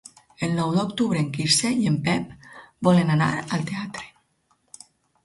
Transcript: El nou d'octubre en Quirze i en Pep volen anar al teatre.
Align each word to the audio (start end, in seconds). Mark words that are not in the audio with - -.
El 0.45 0.53
nou 0.59 0.71
d'octubre 0.77 1.19
en 1.23 1.27
Quirze 1.35 1.69
i 1.81 1.85
en 1.89 1.99
Pep 2.07 2.31
volen 2.89 3.13
anar 3.17 3.29
al 3.59 3.67
teatre. 3.69 4.09